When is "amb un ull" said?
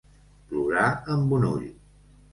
1.17-1.69